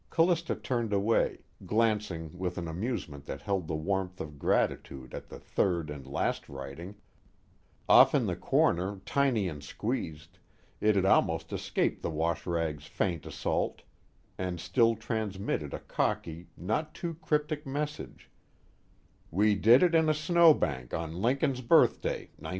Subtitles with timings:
[0.09, 5.37] Callista turned away, glancing with an amusement that held the warmth of gratitude at the
[5.37, 6.95] third and last writing
[7.87, 10.39] off in the corner, tiny and squeezed,
[10.79, 13.83] it had almost escaped the washrag's faint assault,
[14.39, 18.27] and still transmitted a cocky, not too cryptic message:
[19.29, 22.49] WE DID IT IN A SNOBANK ON LINCAN'S BIRTHDAY 1957.